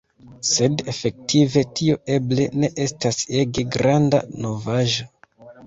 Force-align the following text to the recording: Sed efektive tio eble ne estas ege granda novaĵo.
Sed 0.51 0.79
efektive 0.93 1.63
tio 1.81 1.99
eble 2.15 2.49
ne 2.63 2.71
estas 2.87 3.21
ege 3.43 3.69
granda 3.79 4.25
novaĵo. 4.49 5.11